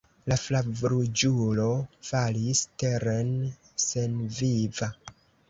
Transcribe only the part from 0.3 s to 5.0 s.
La flavruĝulo falis teren senviva.